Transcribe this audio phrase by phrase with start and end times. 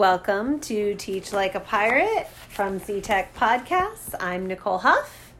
[0.00, 4.14] Welcome to Teach Like a Pirate from C-Tech Podcasts.
[4.18, 5.34] I'm Nicole Huff.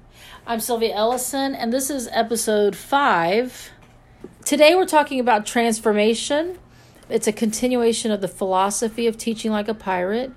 [0.47, 3.71] I'm Sylvia Ellison, and this is episode five.
[4.45, 6.59] Today we're talking about transformation.
[7.09, 10.31] It's a continuation of the philosophy of teaching like a pirate.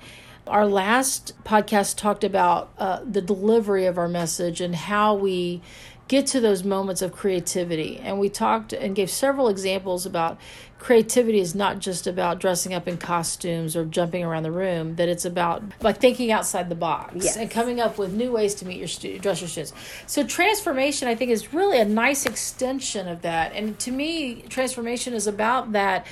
[0.48, 5.62] Our last podcast talked about uh, the delivery of our message and how we
[6.08, 7.98] get to those moments of creativity.
[7.98, 10.38] And we talked and gave several examples about
[10.84, 15.08] creativity is not just about dressing up in costumes or jumping around the room, that
[15.08, 17.38] it's about like thinking outside the box Yes.
[17.38, 19.72] and coming up with new ways to meet your stu- dress your students.
[20.08, 23.54] So transformation, I think, is really a nice extension of that.
[23.54, 26.06] And to me, transformation is about that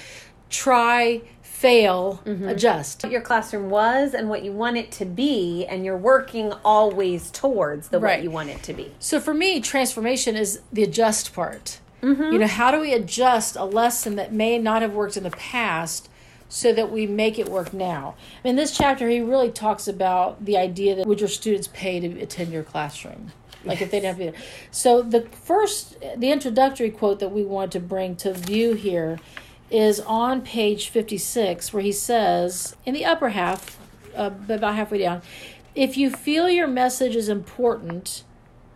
[0.49, 2.47] try, fail, mm-hmm.
[2.47, 3.03] adjust.
[3.03, 7.29] What your classroom was and what you want it to be, and you're working always
[7.29, 8.19] towards the Right.
[8.19, 8.93] what you want it to be.
[8.99, 11.80] So for me, transformation is the adjust part.
[12.31, 15.31] You know, how do we adjust a lesson that may not have worked in the
[15.31, 16.09] past
[16.49, 18.15] so that we make it work now?
[18.43, 22.21] In this chapter, he really talks about the idea that would your students pay to
[22.21, 23.31] attend your classroom?
[23.63, 24.41] Like if they didn't have to.
[24.71, 29.19] So the first, the introductory quote that we want to bring to view here
[29.69, 33.79] is on page 56, where he says, in the upper half,
[34.15, 35.21] uh, about halfway down,
[35.75, 38.23] if you feel your message is important,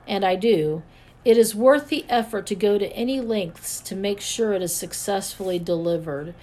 [0.08, 0.84] and I do,
[1.26, 4.74] it is worth the effort to go to any lengths to make sure it is
[4.74, 6.36] successfully delivered.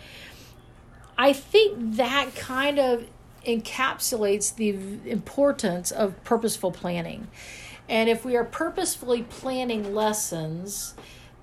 [1.17, 3.07] I think that kind of
[3.47, 7.29] encapsulates the importance of purposeful planning.
[7.89, 10.95] And if we are purposefully planning lessons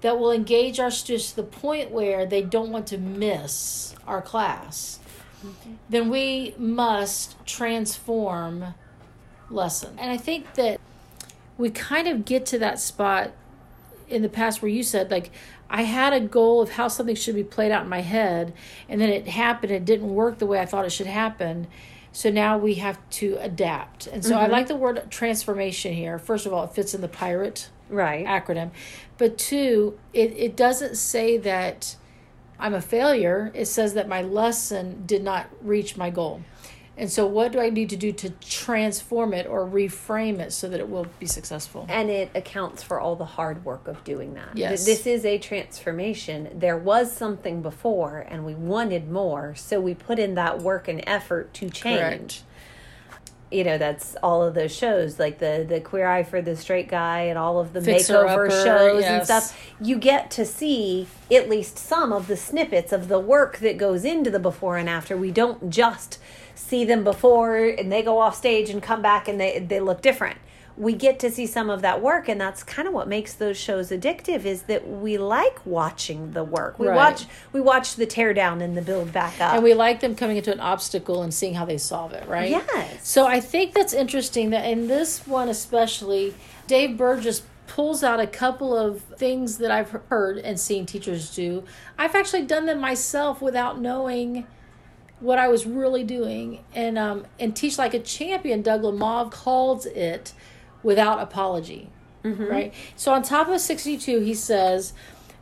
[0.02, 4.22] that will engage our students to the point where they don't want to miss our
[4.22, 5.00] class,
[5.46, 5.74] mm-hmm.
[5.90, 8.74] then we must transform
[9.50, 9.98] lesson.
[9.98, 10.80] And I think that
[11.60, 13.32] we kind of get to that spot
[14.08, 15.30] in the past where you said like
[15.70, 18.54] I had a goal of how something should be played out in my head
[18.88, 21.68] and then it happened it didn't work the way I thought it should happen.
[22.12, 24.08] So now we have to adapt.
[24.08, 24.52] And so I mm-hmm.
[24.52, 26.18] like the word transformation here.
[26.18, 28.26] First of all, it fits in the pirate Right.
[28.26, 28.72] acronym.
[29.18, 31.96] But two, it, it doesn't say that
[32.60, 33.52] I'm a failure.
[33.54, 36.42] It says that my lesson did not reach my goal.
[37.00, 40.68] And so, what do I need to do to transform it or reframe it so
[40.68, 41.86] that it will be successful?
[41.90, 44.50] and it accounts for all the hard work of doing that.
[44.56, 44.86] Yes.
[44.86, 46.50] This is a transformation.
[46.54, 51.02] There was something before and we wanted more, so we put in that work and
[51.08, 52.00] effort to change.
[52.00, 52.44] Correct.
[53.52, 56.88] You know, that's all of those shows, like the the Queer Eye for the Straight
[56.88, 59.60] Guy and all of the Fixer makeover Upper, shows and stuff.
[59.82, 64.06] You get to see at least some of the snippets of the work that goes
[64.06, 65.18] into the before and after.
[65.18, 66.20] We don't just
[66.54, 70.02] see them before and they go off stage and come back and they they look
[70.02, 70.38] different.
[70.80, 73.58] We get to see some of that work and that's kind of what makes those
[73.58, 76.80] shows addictive is that we like watching the work.
[76.80, 76.96] We Right.
[76.96, 79.54] watch we watch the tear down and the build back up.
[79.56, 82.50] And we like them coming into an obstacle and seeing how they solve it, right?
[82.50, 83.06] Yes.
[83.08, 86.34] So I think that's interesting that in this one especially,
[86.66, 91.64] Dave Burgess pulls out a couple of things that I've heard and seen teachers do.
[91.98, 94.48] I've actually done them myself without knowing
[95.20, 96.64] what I was really doing.
[96.74, 100.32] And um, and Teach Like a Champion, Doug Lemov calls it
[100.84, 101.90] without apology.
[102.24, 102.46] Mm-hmm.
[102.46, 102.74] Right?
[102.96, 104.94] So on top of 62, he says,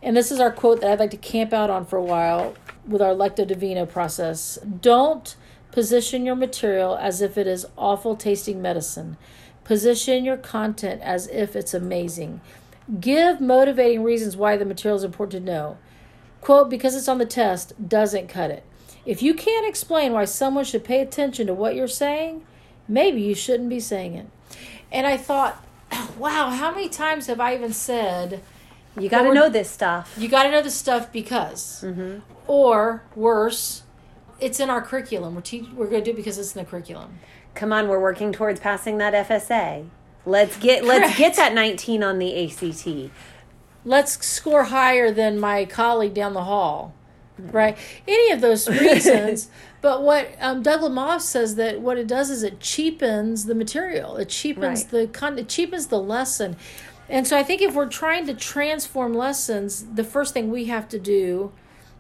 [0.02, 2.56] and this is our quote that I'd like to camp out on for a while
[2.86, 5.36] with our Lectio Divina process don't
[5.72, 9.18] position your material as if it is awful tasting medicine.
[9.64, 12.42] Position your content as if it's amazing.
[13.00, 15.78] Give motivating reasons why the material is important to know.
[16.42, 18.64] Quote, because it's on the test doesn't cut it.
[19.06, 22.46] If you can't explain why someone should pay attention to what you're saying,
[22.88, 24.28] maybe you shouldn't be saying it.
[24.92, 25.64] And I thought,
[26.18, 28.42] wow, how many times have I even said,
[28.98, 30.16] you got to know this stuff.
[30.18, 32.20] you got to know this stuff because, mm-hmm.
[32.48, 33.84] or worse,
[34.40, 35.36] it's in our curriculum.
[35.36, 37.20] We're te- we're going to do it because it's in the curriculum.
[37.54, 39.90] come on we're working towards passing that fsa
[40.28, 43.12] let's get let's get that 19 on the act
[43.88, 46.94] Let's score higher than my colleague down the hall,
[47.38, 47.78] right?
[48.08, 49.50] Any of those reasons.
[49.82, 54.18] but what um, Doug Lemov says that what it does is it cheapens the material.
[54.18, 54.90] It cheapens Right.
[54.92, 56.56] the con- it cheapens the lesson.
[57.10, 60.90] And so I think if we're trying to transform lessons, the first thing we have
[60.90, 61.52] to do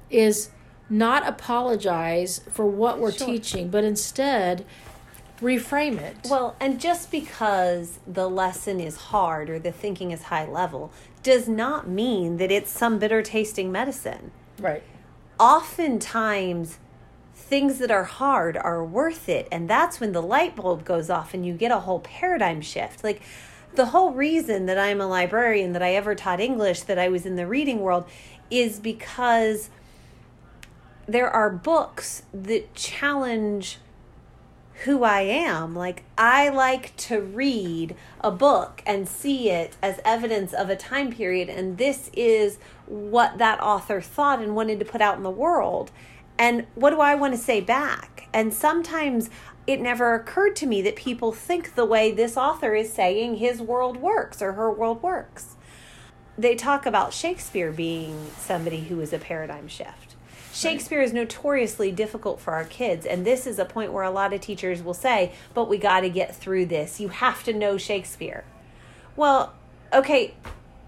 [0.10, 0.50] is
[0.90, 3.28] not apologize for what we're Sure.
[3.28, 4.66] teaching, but instead
[5.42, 6.16] reframe it.
[6.28, 10.92] well and just because the lesson is hard or the thinking is high level
[11.22, 14.82] does not mean that it's some bitter tasting medicine right.
[15.40, 16.80] Oftentimes
[17.34, 21.34] things that are hard are worth it and that's when the light bulb goes off
[21.34, 23.04] and you get a whole paradigm shift.
[23.04, 23.22] Like
[23.76, 27.26] the whole reason that I'm a librarian that I ever taught English that I was
[27.26, 28.06] in the reading world
[28.50, 29.70] is because
[31.08, 33.78] there are books that challenge
[34.84, 35.76] who I am.
[35.76, 41.12] Like, I like to read a book and see it as evidence of a time
[41.12, 45.32] period, and this is what that author thought and wanted to put out in the
[45.32, 45.92] world.
[46.38, 48.28] And what do I want to say back?
[48.34, 49.30] And sometimes
[49.66, 53.62] it never occurred to me that people think the way this author is saying his
[53.62, 55.56] world works or her world works.
[56.38, 60.07] They talk about Shakespeare being somebody who is a paradigm shift.
[60.58, 64.34] Shakespeare is notoriously difficult for our kids, and this is a point where a lot
[64.34, 67.00] of teachers will say, But we got to get through this.
[67.00, 68.44] You have to know Shakespeare.
[69.16, 69.54] Well,
[69.94, 70.34] okay,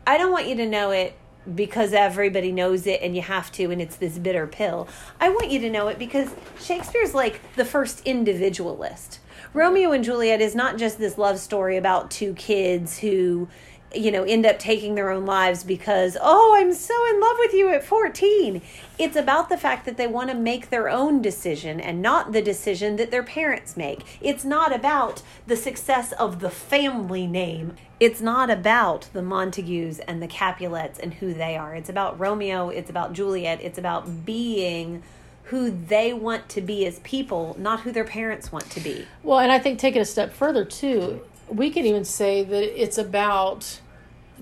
[0.07, 1.15] I don't want you to know it
[1.53, 4.87] because everybody knows it and you have to, and it's this bitter pill.
[5.21, 9.19] I want you to know it because Shakespeare's like the first individualist.
[9.53, 13.47] Romeo and Juliet is not just this love story about two kids who
[13.93, 17.53] you know, end up taking their own lives because, oh, I'm so in love with
[17.53, 18.61] you at 14.
[18.97, 22.41] It's about the fact that they want to make their own decision and not the
[22.41, 24.05] decision that their parents make.
[24.21, 27.75] It's not about the success of the family name.
[27.99, 31.75] It's not about the Montagues and the Capulets and who they are.
[31.75, 35.01] It's about Romeo, it's about Juliet, it's about being
[35.43, 39.07] who they want to be as people, not who their parents want to be.
[39.23, 42.81] Well, and I think take it a step further too we can even say that
[42.81, 43.79] it's about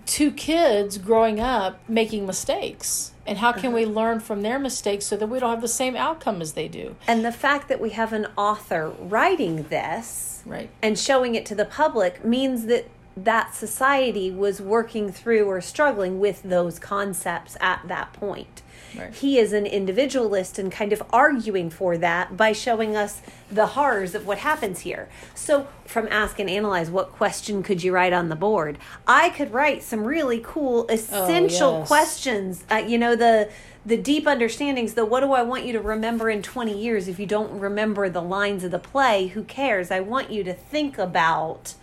[0.06, 3.12] two kids growing up making mistakes.
[3.26, 3.76] And how can uh-huh.
[3.76, 6.68] we learn from their mistakes so that we don't have the same outcome as they
[6.68, 6.96] do?
[7.08, 10.70] And the fact that we have an author writing this right.
[10.82, 12.88] and showing it to the public means that
[13.18, 18.62] that society was working through or struggling with those concepts at that point
[18.98, 19.14] Right.
[19.14, 24.16] He is an individualist and kind of arguing for that by showing us the horrors
[24.16, 25.10] of what happens here.
[25.34, 28.78] So, from Ask and Analyze, what question could you write on the board?
[29.08, 31.88] I could write some really cool, essential oh, yes.
[31.88, 32.64] questions.
[32.70, 33.50] Uh, you know, the
[33.86, 37.18] the deep understandings the what do i want you to remember in 20 years if
[37.18, 40.98] you don't remember the lines of the play who cares i want you to think
[40.98, 41.74] about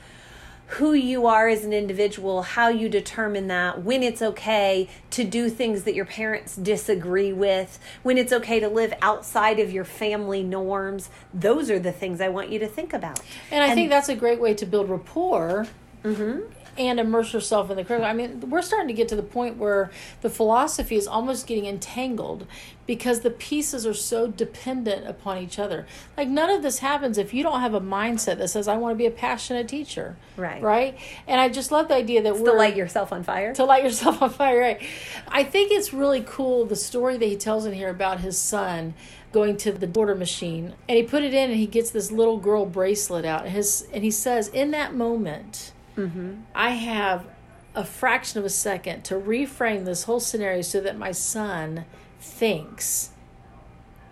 [0.76, 5.48] who you are as an individual, how you determine that, when it's okay to do
[5.48, 10.42] things that your parents disagree with, when it's okay to live outside of your family
[10.42, 11.10] norms.
[11.32, 13.20] Those are the things I want you to think about.
[13.50, 15.66] And I and, think that's a great way to build rapport.
[16.02, 16.40] Mm-hmm
[16.76, 18.10] and immerse yourself in the curriculum.
[18.10, 19.90] I mean, we're starting to get to the point where
[20.20, 22.46] the philosophy is almost getting entangled
[22.86, 25.86] because the pieces are so dependent upon each other.
[26.16, 28.92] Like none of this happens if you don't have a mindset that says I want
[28.92, 30.16] to be a passionate teacher.
[30.36, 30.62] Right.
[30.62, 30.98] Right?
[31.26, 33.54] And I just love the idea that we're to light yourself on fire.
[33.54, 34.82] To light yourself on fire, right.
[35.28, 38.94] I think it's really cool the story that he tells in here about his son
[39.32, 42.38] going to the border machine and he put it in and he gets this little
[42.38, 46.42] girl bracelet out and his and he says in that moment Mm-hmm.
[46.54, 47.26] I have
[47.74, 51.84] a fraction of a second to reframe this whole scenario so that my son
[52.20, 53.10] thinks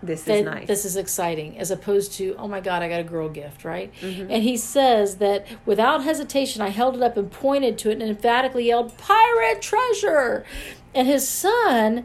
[0.02, 0.66] this is nice.
[0.66, 3.92] This is exciting, as opposed to, oh my God, I got a girl gift, right?
[4.00, 4.32] Mm-hmm.
[4.32, 8.02] And he says that without hesitation, I held it up and pointed to it and
[8.02, 10.44] emphatically yelled, Pirate treasure!
[10.92, 12.04] And his son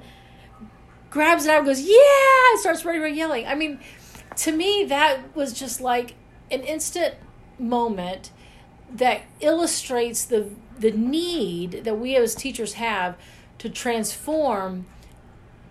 [1.10, 2.52] grabs it out and goes, Yeah!
[2.52, 3.48] And starts running around yelling.
[3.48, 3.80] I mean,
[4.38, 6.14] to me, that was just like
[6.52, 7.16] an instant
[7.58, 8.30] moment
[8.92, 10.50] that illustrates the
[10.80, 13.18] the need that we as teachers have
[13.58, 14.86] to transform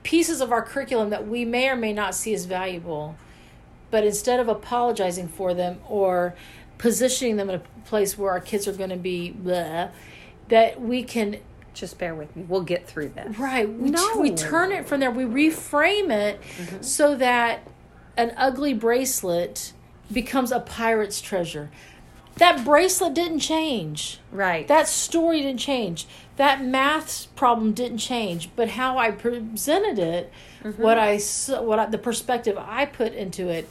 [0.03, 3.17] pieces of our curriculum that we may or may not see as valuable
[3.91, 6.35] but instead of apologizing for them or
[6.79, 9.89] positioning them in a place where our kids are going to be blah,
[10.49, 11.39] that we can
[11.75, 12.43] just bear with me.
[12.49, 13.39] We'll get through this.
[13.39, 13.69] Right.
[13.69, 14.15] We, no.
[14.15, 15.11] T- we turn it from there.
[15.11, 16.83] We reframe it mm-hmm.
[16.83, 17.67] so that
[18.17, 19.73] an ugly bracelet
[20.11, 21.71] becomes a pirate's treasure
[22.37, 24.19] that bracelet didn't change.
[24.31, 24.69] Right.
[24.69, 26.07] That story didn't change.
[26.37, 28.51] That math problem didn't change.
[28.55, 30.83] But how I presented it, mm-hmm.
[30.83, 31.19] what I
[31.61, 33.69] what I, the perspective I put into it,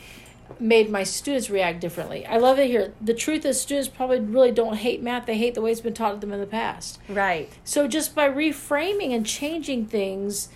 [0.59, 2.25] made my students react differently.
[2.25, 2.93] I love it here.
[2.99, 5.27] The truth is, students probably really don't hate math.
[5.27, 6.99] They hate the way it's been taught to them in the past.
[7.07, 7.49] Right.
[7.63, 10.49] So just by reframing and changing things,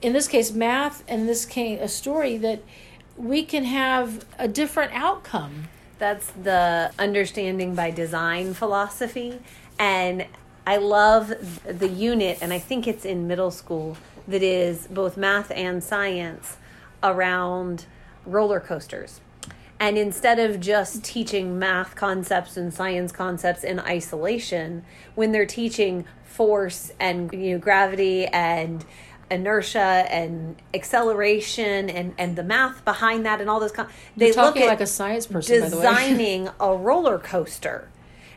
[0.00, 2.62] in this case, math, and in this case, a story that
[3.16, 5.68] we can have a different outcome
[6.04, 9.40] that's the understanding by design philosophy.
[9.78, 10.26] And
[10.66, 11.32] I love
[11.64, 13.96] the unit, and I think it's in middle school,
[14.28, 16.58] that is both math and science
[17.02, 17.86] around
[18.26, 19.22] roller coasters.
[19.80, 24.84] And instead of just teaching math concepts and science concepts in isolation,
[25.14, 28.84] when they're teaching force and you know gravity and
[29.30, 34.56] inertia and acceleration and and the math behind that and all those con- they look
[34.56, 37.88] at like a science person designing a roller coaster.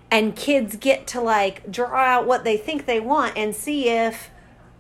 [0.09, 4.29] And kids get to like draw out what they think they want and see if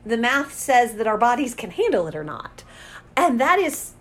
[0.05, 2.63] the math says that our bodies can handle it or not.
[3.17, 3.93] And that is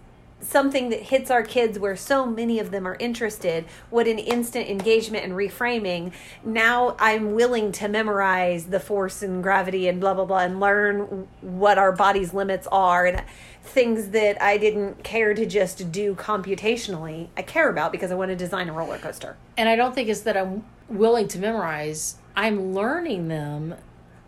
[0.46, 4.68] something that hits our kids where so many of them are interested what an instant
[4.68, 6.12] engagement and reframing
[6.44, 11.26] now i'm willing to memorize the force and gravity and blah blah blah and learn
[11.40, 13.22] what our body's limits are and
[13.62, 18.30] things that i didn't care to just do computationally i care about because i want
[18.30, 22.16] to design a roller coaster And I don't think it's that I'm willing to memorize.
[22.36, 23.74] I'm learning them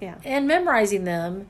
[0.00, 1.48] yeah and memorizing them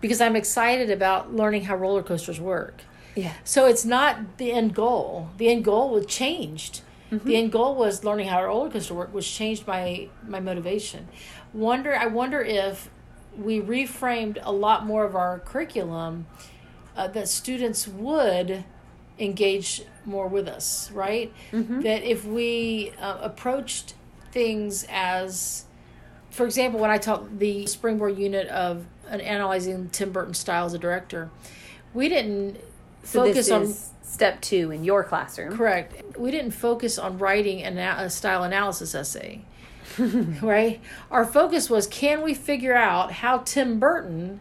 [0.00, 2.82] because I'm excited about learning how roller coasters work.
[3.18, 5.30] Yeah So it's not the end goal.
[5.38, 6.82] The end goal was changed.
[7.10, 11.08] The end goal was learning how a roller coaster worked, which changed my my motivation.
[11.54, 12.90] Wonder I wonder if
[13.36, 16.26] we reframed a lot more of our curriculum
[16.96, 18.64] uh, that students would
[19.18, 21.32] engage more with us, right?
[21.82, 23.94] That if we uh, approached
[24.32, 25.64] things as
[26.30, 30.74] for example, when I taught the springboard unit of an analyzing Tim Burton style as
[30.74, 31.30] a director,
[31.94, 32.60] we didn't
[33.02, 36.02] so focus on step two in your classroom correct.
[36.18, 39.42] We didn't focus on writing an, a uh, style analysis essay,
[39.98, 40.80] right?
[41.10, 44.40] Our focus was can we figure out how Tim Burton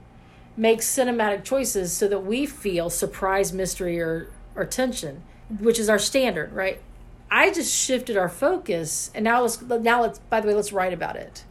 [0.55, 5.23] makes cinematic choices so that we feel surprise, mystery, or or tension,
[5.59, 6.81] which is our standard, right?
[7.29, 10.93] I just shifted our focus, and now let's now let's by the way let's write
[10.93, 11.43] about it.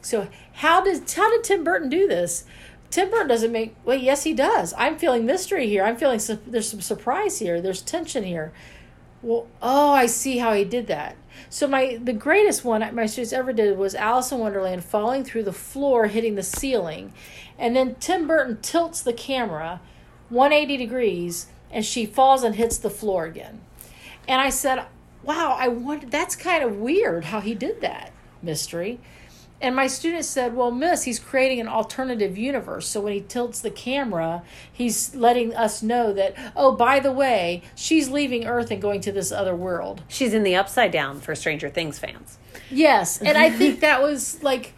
[0.00, 2.44] So how did how did Tim Burton do this?
[2.90, 3.76] Tim Burton doesn't make.
[3.84, 4.74] Well, yes, he does.
[4.76, 5.84] I'm feeling mystery here.
[5.84, 7.60] I'm feeling su- there's some surprise here.
[7.60, 8.52] There's tension here.
[9.22, 11.16] Well, oh, I see how he did that.
[11.48, 15.44] So my the greatest one my students ever did was Alice in Wonderland falling through
[15.44, 17.12] the floor, hitting the ceiling,
[17.58, 19.80] and then Tim Burton tilts the camera
[20.28, 23.60] 180 degrees, and she falls and hits the floor again.
[24.26, 24.84] And I said,
[25.22, 26.06] "Wow, I wonder.
[26.06, 28.10] That's kind of weird how he did that
[28.42, 28.98] mystery."
[29.60, 32.86] And my student said, Well, Miss, he's creating an alternative universe.
[32.86, 37.62] So when he tilts the camera, he's letting us know that, oh, by the way,
[37.74, 40.02] she's leaving Earth and going to this other world.
[40.08, 42.38] she's in the upside down for stranger things fans
[42.70, 43.20] Yes.
[43.20, 44.74] And I think that was like,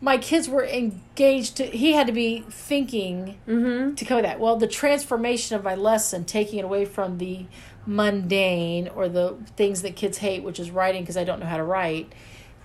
[0.00, 3.94] my kids were engaged to, he had to be thinking mm-hmm.
[3.94, 4.38] to come with that.
[4.38, 7.46] Well, the transformation of my lesson, taking it away from the
[7.86, 11.56] mundane or the things that kids hate, which is writing because I don't know how
[11.56, 12.12] to write,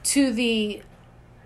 [0.03, 0.81] to the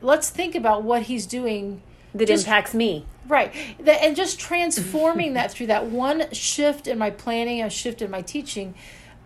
[0.05, 1.81] let's think about what he's doing
[2.13, 3.51] that Just- impacts me Right.
[3.79, 8.11] That, and just transforming that through that one shift in my planning, a shift in
[8.11, 8.75] my teaching,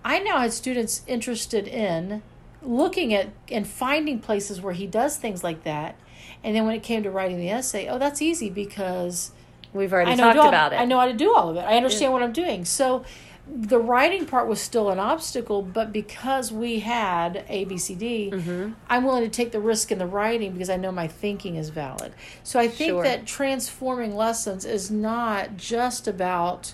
[0.05, 2.21] I now had students interested in
[2.61, 5.95] looking at and finding places where he does things like that.
[6.43, 9.31] And then when it came to writing the essay, oh, that's easy because
[9.73, 11.65] we've already talked all- about it I know how to do all of it.
[11.65, 12.63] I understand what I'm doing.
[12.63, 13.03] So
[13.51, 18.29] the writing part was still an obstacle, but because we had A, B, C, D,
[18.31, 18.73] Mm-hmm.
[18.89, 21.69] I'm willing to take the risk in the writing because I know my thinking is
[21.69, 22.13] valid.
[22.43, 23.03] So I think Sure.
[23.03, 26.73] that transforming lessons is not just about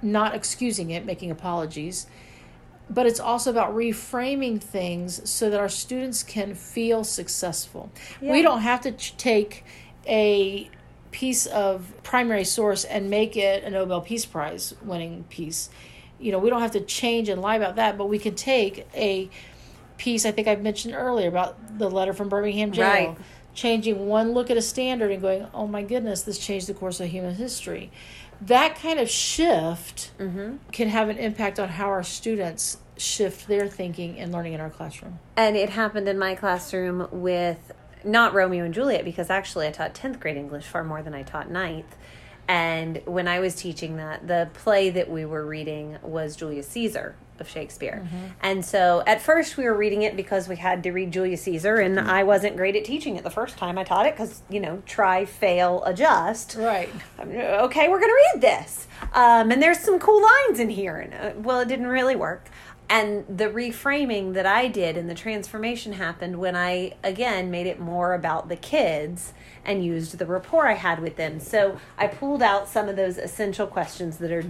[0.00, 2.06] not excusing it, making apologies,
[2.90, 7.90] but it's also about reframing things so that our students can feel successful.
[8.20, 9.64] We don't have to ch- take
[10.06, 10.68] a
[11.10, 15.68] piece of primary source and make it a Nobel Peace Prize winning piece.
[16.22, 18.86] You know, we don't have to change and lie about that, but we can take
[18.94, 19.28] a
[20.02, 22.86] piece I think I've mentioned earlier about the letter from Birmingham jail.
[22.86, 23.16] Right.
[23.54, 26.98] Changing one look at a standard and going, oh my goodness, this changed the course
[27.00, 27.92] of human history.
[28.40, 30.56] That kind of shift mm-hmm.
[30.72, 34.70] can have an impact on how our students shift their thinking and learning in our
[34.70, 35.18] classroom.
[35.36, 37.72] And it happened in my classroom with
[38.04, 41.22] not Romeo and Juliet because actually I taught 10th grade English far more than I
[41.22, 41.94] taught ninth.
[42.48, 47.14] And when I was teaching that, the play that we were reading was Julius Caesar
[47.38, 48.06] of Shakespeare.
[48.42, 51.76] And so at first we were reading it because we had to read Julius Caesar,
[51.76, 54.60] and I wasn't great at teaching it the first time I taught it because, you
[54.60, 56.56] know, try, fail, adjust.
[56.58, 56.90] Right.
[57.18, 58.86] I'm, okay, we're going to read this.
[59.14, 60.98] Um, and there's some cool lines in here.
[60.98, 62.48] And uh, well, it didn't really work.
[62.88, 67.80] And the reframing that I did and the transformation happened when I, again, made it
[67.80, 69.32] more about the kids
[69.64, 71.40] and used the rapport I had with them.
[71.40, 74.44] So I pulled out some of those essential questions that are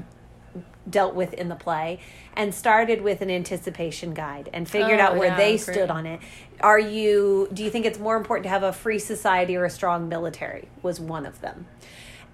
[0.88, 2.00] dealt with in the play
[2.34, 5.60] and started with an anticipation guide and figured Oh, out where yeah, they great.
[5.60, 6.20] stood on it.
[6.60, 9.70] Are you do you think it's more important to have a free society or a
[9.70, 11.66] strong military was one of them.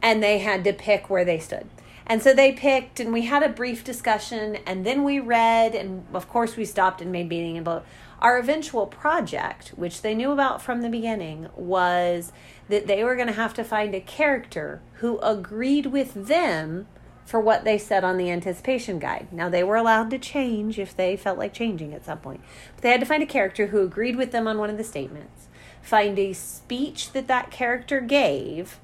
[0.01, 1.69] And they had to pick where they stood.
[2.07, 6.07] And so they picked and we had a brief discussion and then we read and
[6.15, 7.83] of course we stopped and made meeting and blah.
[8.21, 12.33] Our eventual project, which they knew about from the beginning, was
[12.69, 16.87] that they were going to have to find a character who agreed with them
[17.25, 19.29] for what they said on the anticipation guide.
[19.33, 22.41] Now, they were allowed to change if they felt like changing at some point.
[22.75, 24.85] But they had to find a character who agreed with them on one of the
[24.85, 25.49] statements,
[25.83, 28.79] find a speech that that character gave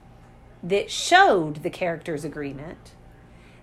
[0.63, 2.93] that showed the character's agreement,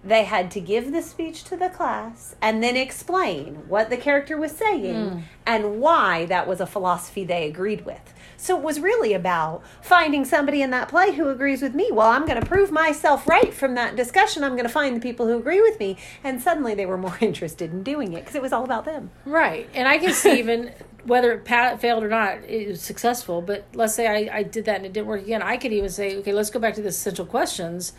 [0.04, 4.38] they had to give the speech to the class and then explain what the character
[4.38, 5.20] was saying hmm.
[5.46, 8.14] and why that was a philosophy they agreed with.
[8.42, 11.92] So it was really about finding somebody in that play who agrees with me.
[11.92, 14.44] Well, I'm going to prove myself right from that discussion.
[14.44, 15.96] I'm going to find the people who agree with me.
[16.24, 19.12] And suddenly they were more interested in doing it because it was all about them.
[19.26, 19.70] Right.
[19.76, 23.44] And I can see even whether it failed or not, it was successful.
[23.44, 25.44] But let's say I, I did that and it didn't work again.
[25.44, 27.94] I could even say, okay, let's go back to the essential questions.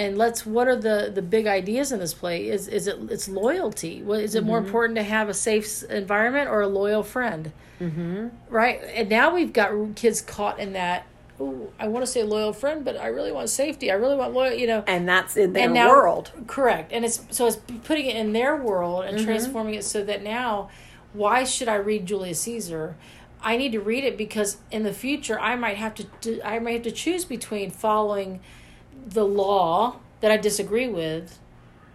[0.00, 0.46] And let's.
[0.46, 2.48] What are the the big ideas in this play?
[2.48, 4.02] Is is it it's loyalty?
[4.02, 7.52] What is it more important to have a safe environment or a loyal friend?
[7.78, 8.28] Mm-hmm.
[8.48, 8.80] Right.
[8.94, 11.04] And now we've got kids caught in that.
[11.38, 13.90] Ooh, I want to say loyal friend, but I really want safety.
[13.90, 14.54] I really want loyal.
[14.54, 14.84] You know.
[14.86, 16.32] And that's in their now, world.
[16.46, 16.92] Correct.
[16.92, 20.70] And it's so it's putting it in their world and transforming it so that now
[21.12, 22.96] why should I read Julius Caesar?
[23.42, 26.58] I need to read it because in the future I might have to do, I
[26.58, 28.40] might have to choose between following
[29.06, 31.38] the law that I disagree with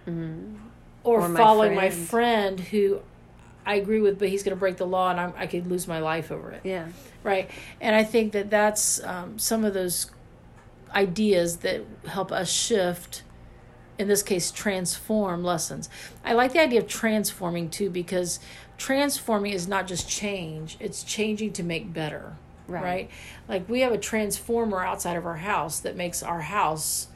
[0.08, 0.56] or, Mm-hmm.
[1.04, 2.08] Or my following my friend.
[2.08, 3.00] friend who
[3.66, 5.88] I agree with but he's going to break the law and I'm, I could lose
[5.88, 6.88] my life over it Yeah.
[7.24, 7.50] right
[7.82, 10.12] and i think that that's um, some of those
[10.94, 13.24] ideas that help us shift
[13.98, 15.90] in this case transform lessons
[16.24, 18.40] i like the idea of transforming too because
[18.78, 22.36] transforming is not just change it's changing to make better
[22.68, 22.84] Right.
[22.84, 23.10] right,
[23.48, 27.08] like we have a transformer outside of our house that makes our house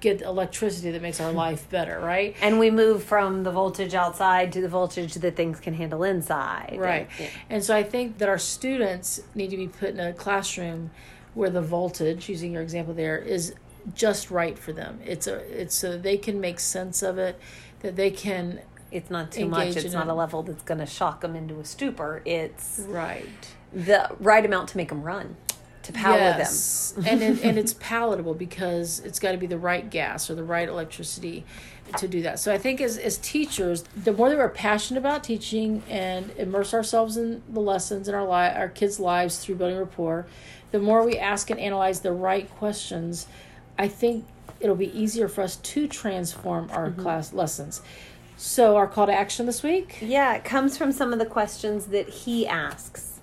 [0.00, 4.52] get electricity that makes our life better right And we move from the voltage outside
[4.52, 6.76] to the voltage that things can handle inside.
[6.78, 7.08] Right.
[7.10, 7.30] And- yeah.
[7.50, 10.90] And so I think that our students need to be put in a classroom
[11.34, 13.54] where the voltage, using your example there, is
[13.94, 15.00] just right for them.
[15.04, 17.38] It's a it's so they can make sense of it,
[17.80, 19.76] that they can It's not too much.
[19.76, 22.22] It's not a level that's going to shock them into a stupor.
[22.24, 23.26] It's right.
[23.72, 25.36] the right amount to make them run,
[25.82, 26.94] to power yes.
[27.04, 30.44] and it, and it's palatable because it's got to be the right gas or the
[30.44, 31.44] right electricity
[31.96, 32.38] to do that.
[32.38, 36.74] So I think as as teachers, the more that we're passionate about teaching and immerse
[36.74, 40.26] ourselves in the lessons in our li- our kids' lives through building rapport,
[40.70, 43.26] the more we ask and analyze the right questions,
[43.78, 44.26] I think
[44.60, 47.02] it'll be easier for us to transform our mm-hmm.
[47.02, 47.80] class lessons.
[48.40, 49.98] So our call to action this week.
[50.00, 53.18] Yeah, it comes from some of the questions that he asks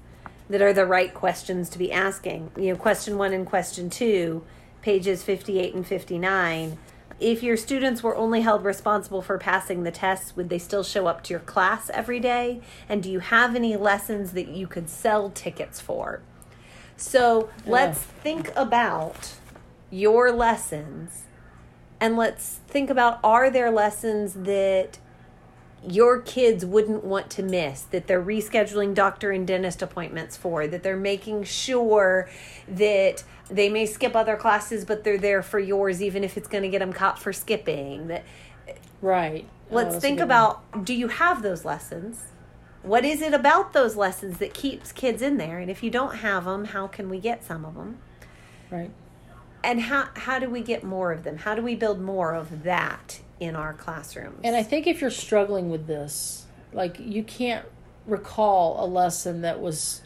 [0.49, 2.51] that are the right questions to be asking.
[2.58, 4.43] You know, question one and question two,
[4.82, 6.78] pages 58 and 59.
[7.17, 11.08] If your students were only held responsible for passing the tests, would they still show
[11.08, 12.60] up to your class every day?
[12.89, 16.23] And do you have any lessons that you could sell tickets for?
[16.97, 19.36] So let's think about
[19.89, 21.23] your lessons
[22.01, 24.99] and let's think about are there lessons that
[25.88, 30.84] your kids wouldn't want to miss that they're rescheduling doctor and dentist appointments for that
[30.84, 32.30] they're making sure
[32.67, 36.63] that they may skip other classes but they're there for yours even if it's going
[36.63, 38.24] to get them caught for skipping that
[39.02, 39.48] Right.
[39.69, 40.26] Oh, let's a think one.
[40.26, 42.28] about do you have those lessons
[42.82, 46.17] what is it about those lessons that keeps kids in there and if you don't
[46.17, 47.98] have them how can we get some of them
[48.69, 48.91] right.
[49.63, 52.63] and how how do we get more of them how do we build more of
[52.63, 57.65] that in our classrooms And I think if you're struggling with this, like you can't
[58.06, 60.02] recall a lesson that was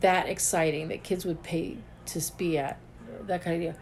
[0.00, 2.78] that exciting that kids would pay to be at,
[3.26, 3.76] that kind of idea.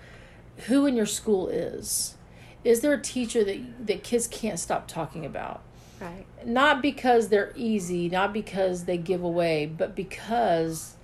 [0.66, 2.16] Who in your school is?
[2.64, 5.62] Is there a teacher that that kids can't stop talking about?
[6.00, 10.94] right Not because they're easy, not because they give away, but because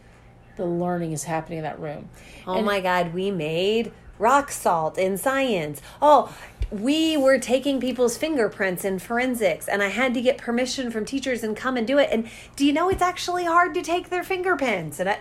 [0.56, 2.08] the learning is happening in that room.
[2.46, 5.82] Oh And- my God, we made rock salt in science.
[6.00, 6.34] Oh,
[6.80, 11.42] we were taking people's fingerprints in forensics, and I had to get permission from teachers
[11.44, 12.08] and come and do it.
[12.10, 14.98] And do you know it's actually hard to take their fingerprints?
[14.98, 15.18] And I,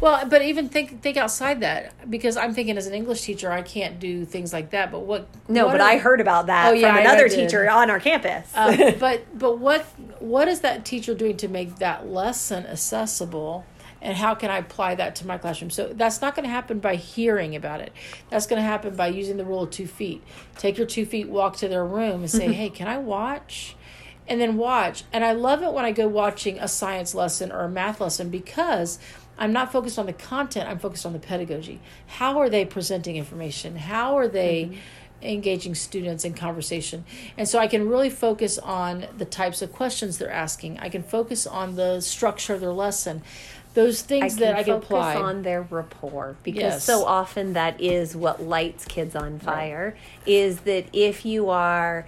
[0.00, 3.62] Well, but even think think outside that because I'm thinking as an English teacher I
[3.62, 4.92] can't do things like that.
[4.92, 5.26] But what?
[5.48, 7.98] no, what but are- I heard about that Oh, yeah, from another teacher on our
[7.98, 8.50] campus.
[8.54, 9.82] Uh, but but what
[10.20, 13.64] what is that teacher doing to make that lesson accessible?
[14.04, 15.70] And how can I apply that to my classroom?
[15.70, 17.90] So that's not going to happen by hearing about it.
[18.28, 20.22] That's going to happen by using the rule of two feet.
[20.58, 22.52] Take your two feet, walk to their room, and say, mm-hmm.
[22.52, 23.74] "Hey, can I watch?"
[24.28, 25.04] And then watch.
[25.10, 28.28] And I love it when I go watching a science lesson or a math lesson
[28.28, 28.98] because
[29.38, 30.68] I'm not focused on the content.
[30.68, 31.80] I'm focused on the pedagogy.
[32.06, 33.74] How are they presenting information?
[33.76, 34.64] How are they?
[34.64, 34.78] Mm-hmm.
[35.22, 37.02] engaging students in conversation.
[37.38, 40.78] And so I can really focus on the types of questions they're asking.
[40.80, 43.22] I can focus on the structure of their lesson.
[43.74, 45.16] Those things that I can focus apply.
[45.16, 46.84] on their rapport because Yes.
[46.84, 52.06] so often that is what lights kids on fire is that if you are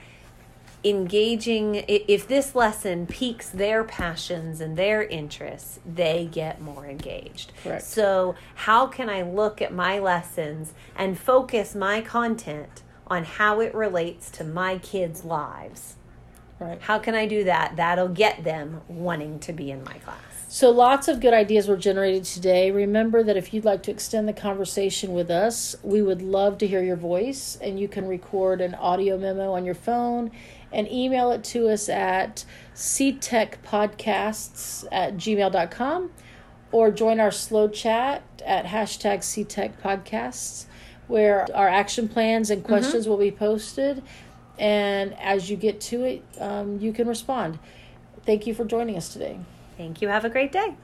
[0.85, 7.83] engaging if this lesson piques their passions and their interests they get more engaged Correct.
[7.83, 13.75] so how can i look at my lessons and focus my content on how it
[13.75, 15.95] relates to my kids' lives.
[16.59, 16.81] Right.
[16.81, 17.77] How can I do that?
[17.77, 20.17] That'll get them wanting to be in my class.
[20.49, 22.71] So lots of good ideas were generated today.
[22.71, 26.67] Remember that if you'd like to extend the conversation with us, we would love to
[26.67, 30.31] hear your voice and you can record an audio memo on your phone
[30.73, 36.11] and email it to us at ctechpodcasts at gmail.com
[36.73, 40.67] or join our slow chat at hashtag ctechpodcasts
[41.09, 42.73] where our action plans and mm-hmm.
[42.73, 44.03] questions will be posted
[44.59, 47.59] and as you get to it um, you can respond
[48.25, 49.39] thank you for joining us today
[49.77, 50.09] Thank you.
[50.09, 50.77] Have a great day.